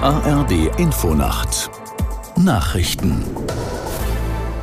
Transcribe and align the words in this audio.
ARD 0.00 0.78
Infonacht 0.78 1.70
Nachrichten 2.36 3.22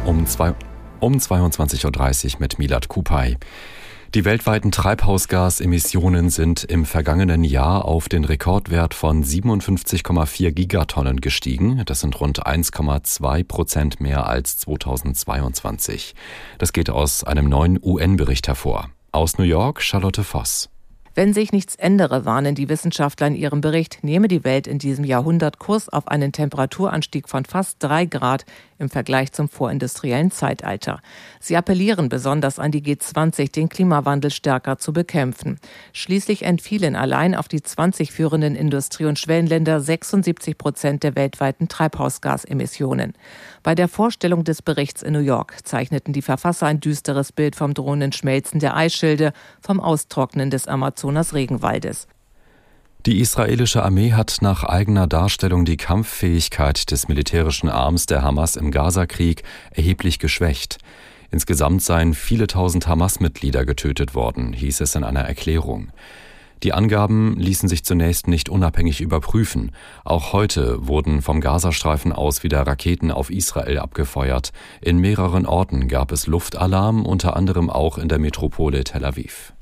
um, 0.06 0.26
zwei, 0.26 0.56
um 1.00 1.14
22.30 1.14 2.34
Uhr 2.34 2.40
mit 2.40 2.58
Milad 2.58 2.88
Kupay. 2.88 3.38
Die 4.16 4.26
weltweiten 4.26 4.72
Treibhausgasemissionen 4.72 6.30
sind 6.30 6.64
im 6.64 6.86
vergangenen 6.86 7.44
Jahr 7.44 7.86
auf 7.86 8.10
den 8.10 8.26
Rekordwert 8.26 8.94
von 8.94 9.24
57,4 9.24 10.52
Gigatonnen 10.52 11.22
gestiegen. 11.22 11.84
Das 11.86 12.00
sind 12.02 12.20
rund 12.20 12.46
1,2 12.46 13.44
Prozent 13.44 14.02
mehr 14.02 14.28
als 14.28 14.58
2022. 14.58 16.16
Das 16.58 16.74
geht 16.74 16.90
aus 16.90 17.24
einem 17.24 17.48
neuen 17.48 17.80
UN-Bericht 17.82 18.48
hervor. 18.48 18.90
Aus 19.12 19.38
New 19.38 19.46
York 19.46 19.82
Charlotte 19.82 20.24
Voss. 20.24 20.71
Wenn 21.14 21.34
sich 21.34 21.52
nichts 21.52 21.76
ändere, 21.76 22.24
warnen 22.24 22.56
die 22.56 22.70
Wissenschaftler 22.70 23.28
in 23.28 23.36
ihrem 23.36 23.60
Bericht, 23.60 24.02
nehme 24.02 24.30
die 24.30 24.46
Welt 24.46 24.66
in 24.66 24.80
diesem 24.80 25.04
Jahrhundert 25.04 25.60
Kurs 25.60 25.90
auf 25.90 26.08
einen 26.08 26.32
Temperaturanstieg 26.32 27.28
von 27.28 27.44
fast 27.44 27.78
drei 27.80 28.06
Grad 28.06 28.46
im 28.82 28.90
Vergleich 28.90 29.32
zum 29.32 29.48
vorindustriellen 29.48 30.32
Zeitalter. 30.32 31.00
Sie 31.40 31.56
appellieren 31.56 32.10
besonders 32.10 32.60
an 32.60 32.72
die 32.72 32.82
G20, 32.82 33.54
den 33.54 33.70
Klimawandel 33.70 34.30
stärker 34.30 34.78
zu 34.78 34.92
bekämpfen. 34.92 35.60
Schließlich 35.94 36.44
entfielen 36.44 36.98
allein 36.98 37.34
auf 37.34 37.48
die 37.48 37.62
20 37.62 38.12
führenden 38.12 38.56
Industrie- 38.56 39.06
und 39.06 39.18
Schwellenländer 39.18 39.80
76 39.80 40.58
Prozent 40.58 41.04
der 41.04 41.16
weltweiten 41.16 41.70
Treibhausgasemissionen. 41.70 43.14
Bei 43.64 43.76
der 43.76 43.88
Vorstellung 43.88 44.44
des 44.44 44.62
Berichts 44.62 45.02
in 45.02 45.14
New 45.14 45.20
York 45.20 45.56
zeichneten 45.64 46.12
die 46.12 46.22
Verfasser 46.22 46.66
ein 46.66 46.82
düsteres 46.82 47.32
Bild 47.32 47.56
vom 47.56 47.74
drohenden 47.74 48.12
Schmelzen 48.12 48.60
der 48.60 48.76
Eisschilde, 48.76 49.32
vom 49.62 49.80
Austrocknen 49.80 50.50
des 50.50 50.68
Amazonas 50.68 51.22
Amazonas 51.22 51.34
Regenwaldes. 51.34 52.08
Die 53.08 53.20
israelische 53.20 53.82
Armee 53.82 54.14
hat 54.14 54.38
nach 54.42 54.64
eigener 54.64 55.08
Darstellung 55.08 55.66
die 55.66 55.78
Kampffähigkeit 55.78 56.92
des 56.92 57.08
militärischen 57.08 57.68
Arms 57.68 58.06
der 58.06 58.22
Hamas 58.22 58.56
im 58.56 58.70
Gazakrieg 58.70 59.42
erheblich 59.72 60.20
geschwächt. 60.20 60.78
Insgesamt 61.32 61.82
seien 61.82 62.14
viele 62.14 62.46
tausend 62.46 62.88
Hamas-Mitglieder 62.88 63.66
getötet 63.66 64.14
worden, 64.14 64.54
hieß 64.54 64.82
es 64.82 64.94
in 64.94 65.04
einer 65.04 65.22
Erklärung. 65.22 65.92
Die 66.62 66.74
Angaben 66.74 67.40
ließen 67.40 67.68
sich 67.68 67.84
zunächst 67.84 68.28
nicht 68.28 68.50
unabhängig 68.50 69.02
überprüfen. 69.02 69.72
Auch 70.06 70.32
heute 70.32 70.88
wurden 70.88 71.24
vom 71.24 71.42
Gazastreifen 71.42 72.14
aus 72.14 72.44
wieder 72.44 72.62
Raketen 72.68 73.10
auf 73.10 73.32
Israel 73.32 73.80
abgefeuert. 73.80 74.52
In 74.80 75.00
mehreren 75.00 75.48
Orten 75.48 75.88
gab 75.88 76.12
es 76.12 76.28
Luftalarm, 76.28 77.04
unter 77.08 77.36
anderem 77.36 77.72
auch 77.72 77.98
in 77.98 78.10
der 78.10 78.20
Metropole 78.20 78.84
Tel 78.84 79.06
Aviv. 79.06 79.54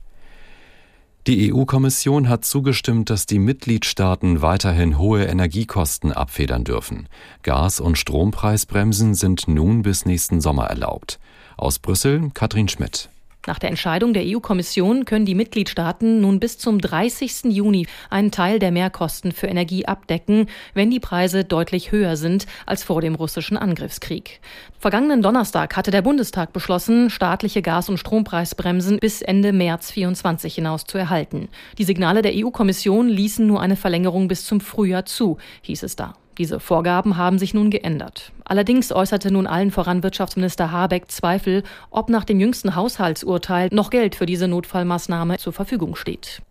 Die 1.27 1.53
EU-Kommission 1.53 2.29
hat 2.29 2.45
zugestimmt, 2.45 3.09
dass 3.09 3.25
die 3.25 3.39
Mitgliedstaaten 3.39 4.41
weiterhin 4.41 4.97
hohe 4.97 5.25
Energiekosten 5.25 6.13
abfedern 6.13 6.63
dürfen. 6.63 7.07
Gas- 7.43 7.79
und 7.79 7.97
Strompreisbremsen 7.97 9.13
sind 9.13 9.47
nun 9.47 9.81
bis 9.81 10.05
nächsten 10.05 10.39
Sommer 10.39 10.65
erlaubt. 10.67 11.19
Aus 11.57 11.77
Brüssel 11.77 12.31
Katrin 12.33 12.69
Schmidt. 12.69 13.09
Nach 13.47 13.57
der 13.57 13.69
Entscheidung 13.69 14.13
der 14.13 14.23
EU-Kommission 14.25 15.05
können 15.05 15.25
die 15.25 15.33
Mitgliedstaaten 15.33 16.19
nun 16.19 16.41
bis 16.41 16.57
zum 16.57 16.79
30. 16.79 17.45
Juni 17.45 17.87
einen 18.09 18.31
Teil 18.31 18.59
der 18.59 18.71
Mehrkosten 18.71 19.31
für 19.31 19.47
Energie 19.47 19.85
abdecken, 19.85 20.47
wenn 20.73 20.91
die 20.91 20.99
Preise 20.99 21.45
deutlich 21.45 21.93
höher 21.93 22.17
sind 22.17 22.47
als 22.65 22.83
vor 22.83 22.99
dem 22.99 23.15
russischen 23.15 23.55
Angriffskrieg. 23.55 24.41
Vergangenen 24.77 25.21
Donnerstag 25.21 25.77
hatte 25.77 25.89
der 25.89 26.01
Bundestag 26.01 26.51
beschlossen, 26.51 27.09
staatliche 27.09 27.61
Gas- 27.61 27.87
und 27.87 27.97
Strompreisbremsen 27.97 28.99
bis 28.99 29.21
Ende 29.21 29.53
März 29.53 29.91
24 29.91 30.55
hinaus 30.55 30.83
zu 30.83 30.97
erhalten. 30.97 31.47
Die 31.77 31.85
Signale 31.85 32.21
der 32.21 32.33
EU-Kommission 32.35 33.07
ließen 33.07 33.47
nur 33.47 33.61
eine 33.61 33.77
Verlängerung 33.77 34.27
bis 34.27 34.43
zum 34.43 34.59
Frühjahr 34.59 35.05
zu, 35.05 35.37
hieß 35.61 35.83
es 35.83 35.95
da. 35.95 36.13
Diese 36.37 36.59
Vorgaben 36.59 37.15
haben 37.15 37.39
sich 37.39 37.53
nun 37.53 37.69
geändert. 37.69 38.33
Allerdings 38.49 38.91
äußerte 38.91 39.31
nun 39.31 39.45
allen 39.45 39.69
voran 39.69 40.01
Wirtschaftsminister 40.01 40.71
Habeck 40.71 41.11
Zweifel, 41.11 41.61
ob 41.91 42.09
nach 42.09 42.23
dem 42.25 42.39
jüngsten 42.39 42.75
Haushaltsurteil 42.75 43.69
noch 43.71 43.91
Geld 43.91 44.15
für 44.15 44.25
diese 44.25 44.47
Notfallmaßnahme 44.47 45.37
zur 45.37 45.53
Verfügung 45.53 45.95
steht. 45.95 46.41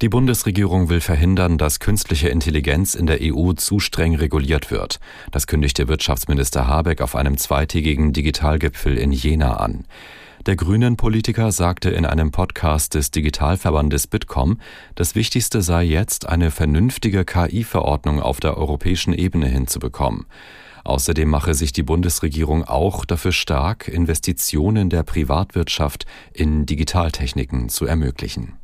Die 0.00 0.08
Bundesregierung 0.08 0.88
will 0.88 1.02
verhindern, 1.02 1.58
dass 1.58 1.80
künstliche 1.80 2.30
Intelligenz 2.30 2.94
in 2.94 3.06
der 3.06 3.18
EU 3.20 3.52
zu 3.52 3.78
streng 3.78 4.14
reguliert 4.14 4.70
wird. 4.70 5.00
Das 5.30 5.46
kündigte 5.46 5.86
Wirtschaftsminister 5.86 6.66
Habeck 6.66 7.02
auf 7.02 7.14
einem 7.14 7.36
zweitägigen 7.36 8.14
Digitalgipfel 8.14 8.96
in 8.96 9.12
Jena 9.12 9.58
an. 9.58 9.84
Der 10.46 10.56
Grünen-Politiker 10.56 11.52
sagte 11.52 11.90
in 11.90 12.06
einem 12.06 12.30
Podcast 12.30 12.94
des 12.94 13.10
Digitalverbandes 13.10 14.06
Bitkom, 14.06 14.58
das 14.94 15.14
Wichtigste 15.14 15.60
sei 15.60 15.84
jetzt, 15.84 16.26
eine 16.26 16.50
vernünftige 16.50 17.26
KI-Verordnung 17.26 18.18
auf 18.18 18.40
der 18.40 18.56
europäischen 18.56 19.12
Ebene 19.12 19.46
hinzubekommen. 19.46 20.24
Außerdem 20.84 21.28
mache 21.28 21.54
sich 21.54 21.72
die 21.72 21.82
Bundesregierung 21.82 22.64
auch 22.64 23.04
dafür 23.04 23.32
stark, 23.32 23.88
Investitionen 23.88 24.90
der 24.90 25.04
Privatwirtschaft 25.04 26.06
in 26.32 26.66
Digitaltechniken 26.66 27.68
zu 27.68 27.86
ermöglichen. 27.86 28.54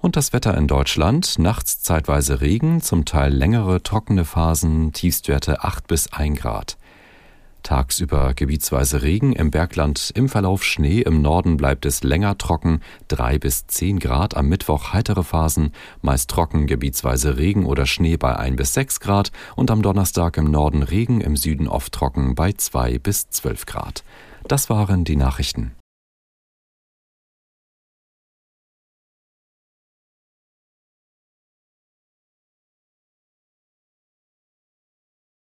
Und 0.00 0.14
das 0.14 0.32
Wetter 0.32 0.56
in 0.56 0.68
Deutschland, 0.68 1.38
nachts 1.40 1.82
zeitweise 1.82 2.40
Regen, 2.40 2.80
zum 2.80 3.04
Teil 3.04 3.34
längere 3.34 3.82
trockene 3.82 4.24
Phasen, 4.24 4.92
Tiefstwerte 4.92 5.64
8 5.64 5.88
bis 5.88 6.12
1 6.12 6.38
Grad. 6.38 6.77
Tagsüber 7.68 8.32
gebietsweise 8.32 9.02
Regen, 9.02 9.34
im 9.34 9.50
Bergland 9.50 10.10
im 10.14 10.30
Verlauf 10.30 10.64
Schnee, 10.64 11.02
im 11.02 11.20
Norden 11.20 11.58
bleibt 11.58 11.84
es 11.84 12.02
länger 12.02 12.38
trocken, 12.38 12.80
drei 13.08 13.38
bis 13.38 13.66
zehn 13.66 13.98
Grad, 13.98 14.34
am 14.38 14.48
Mittwoch 14.48 14.94
heitere 14.94 15.22
Phasen, 15.22 15.72
meist 16.00 16.30
trocken, 16.30 16.66
gebietsweise 16.66 17.36
Regen 17.36 17.66
oder 17.66 17.84
Schnee 17.84 18.16
bei 18.16 18.34
ein 18.34 18.56
bis 18.56 18.72
sechs 18.72 19.00
Grad 19.00 19.32
und 19.54 19.70
am 19.70 19.82
Donnerstag 19.82 20.38
im 20.38 20.50
Norden 20.50 20.82
Regen, 20.82 21.20
im 21.20 21.36
Süden 21.36 21.68
oft 21.68 21.92
trocken 21.92 22.34
bei 22.34 22.52
zwei 22.52 22.98
bis 22.98 23.28
zwölf 23.28 23.66
Grad. 23.66 24.02
Das 24.44 24.70
waren 24.70 25.04
die 25.04 25.16
Nachrichten. 25.16 25.72